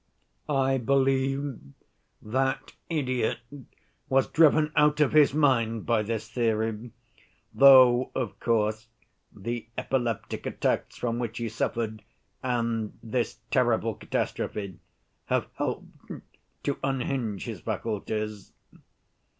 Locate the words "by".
5.85-6.01